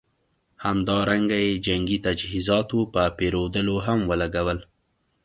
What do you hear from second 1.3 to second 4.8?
یې جنګي تجهیزاتو په پېرودلو هم ولګول.